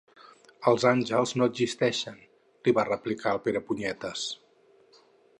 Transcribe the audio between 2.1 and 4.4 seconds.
—li va replicar el Perepunyetes.